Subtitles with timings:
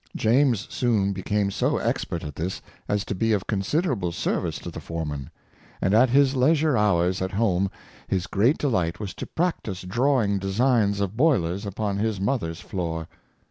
[0.15, 2.59] James soon became so ex pert at this
[2.89, 5.29] as to be of considerable service to the fore man;
[5.79, 7.69] and at his leisure hours at home
[8.07, 13.07] his great delight was to practice drawing designs of boilers upon his mother's floor.